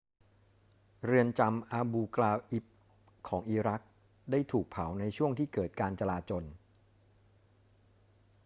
[1.05, 2.65] เรือนจำอาบูกราอิบ
[3.27, 3.81] ของอิรัก
[4.31, 6.43] ได้ถูกเผาในช่วงที่เกิดการจราจล